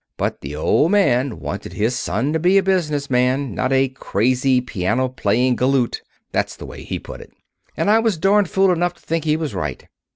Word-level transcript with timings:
But 0.17 0.41
the 0.41 0.55
old 0.55 0.89
man 0.89 1.39
wanted 1.39 1.73
his 1.73 1.95
son 1.95 2.33
to 2.33 2.39
be 2.39 2.57
a 2.57 2.63
business 2.63 3.07
man, 3.07 3.53
not 3.53 3.71
a 3.71 3.87
crazy, 3.89 4.59
piano 4.59 5.07
playing 5.09 5.57
galoot. 5.57 6.01
That's 6.31 6.55
the 6.55 6.65
way 6.65 6.83
he 6.83 6.97
put 6.97 7.21
it. 7.21 7.29
And 7.77 7.87
I 7.87 7.99
was 7.99 8.17
darn 8.17 8.45
fool 8.45 8.71
enough 8.71 8.95
to 8.95 9.01
think 9.03 9.25
he 9.25 9.37
was 9.37 9.53
right. 9.53 9.87